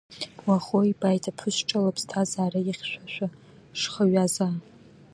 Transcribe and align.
Уаӷоу 0.47 0.83
ибааит 0.91 1.25
аԥҳәыс 1.29 1.57
ҿа 1.67 1.79
лыԥсҭазаара 1.83 2.59
ихьшәашәа-шхаҩазаа. 2.69 4.55